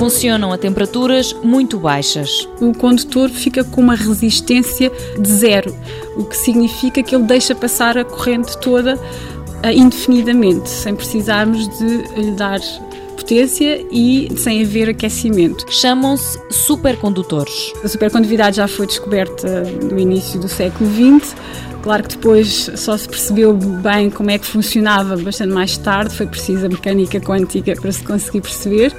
[0.00, 2.48] Funcionam a temperaturas muito baixas.
[2.58, 4.90] O condutor fica com uma resistência
[5.20, 5.76] de zero,
[6.16, 11.98] o que significa que ele deixa passar a corrente toda uh, indefinidamente, sem precisarmos de
[12.18, 12.58] lhe dar
[13.20, 15.64] potência e sem haver aquecimento.
[15.70, 17.72] Chamam-se supercondutores.
[17.84, 21.36] A supercondutividade já foi descoberta no início do século XX.
[21.82, 26.26] Claro que depois só se percebeu bem como é que funcionava bastante mais tarde, foi
[26.26, 28.94] preciso a mecânica quântica para se conseguir perceber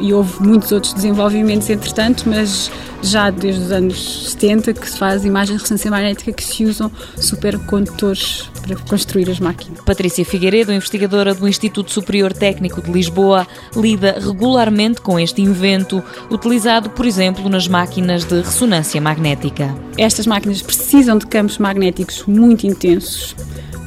[0.00, 2.70] e houve muitos outros desenvolvimentos entretanto, mas
[3.06, 6.90] já desde os anos 70 que se faz imagens de ressonância magnética que se usam
[7.16, 9.80] supercondutores para construir as máquinas.
[9.82, 16.90] Patrícia Figueiredo, investigadora do Instituto Superior Técnico de Lisboa, lida regularmente com este invento, utilizado,
[16.90, 19.74] por exemplo, nas máquinas de ressonância magnética.
[19.96, 23.34] Estas máquinas precisam de campos magnéticos muito intensos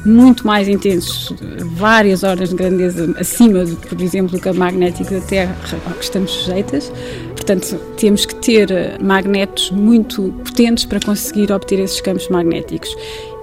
[0.04, 1.34] muito mais intensos,
[1.76, 5.54] várias horas de grandeza acima, do, por exemplo, do campo magnético da Terra
[5.86, 6.90] ao que estamos sujeitas.
[7.40, 12.94] Portanto, temos que ter eh, magnetos muito potentes para conseguir obter esses campos magnéticos.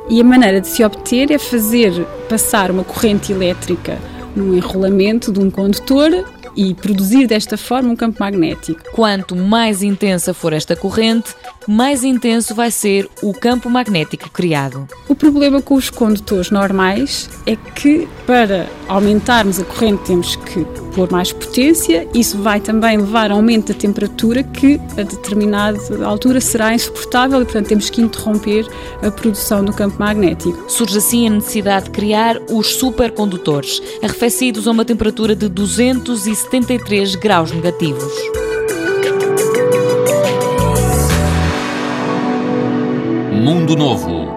[0.07, 3.97] E a maneira de se obter é fazer passar uma corrente elétrica
[4.35, 6.11] num enrolamento de um condutor
[6.55, 8.83] e produzir desta forma um campo magnético.
[8.91, 11.33] Quanto mais intensa for esta corrente,
[11.67, 14.87] mais intenso vai ser o campo magnético criado.
[15.09, 21.09] O problema com os condutores normais é que para aumentarmos a corrente temos que pôr
[21.09, 26.73] mais potência, isso vai também levar a aumento da temperatura que a determinada altura será
[26.73, 28.67] insuportável e portanto temos que interromper
[29.01, 30.69] a produção do campo magnético.
[30.69, 37.51] Surge assim a necessidade de criar os supercondutores, arrefecidos a uma temperatura de 273 graus
[37.53, 38.13] negativos.
[43.31, 44.36] Mundo Novo,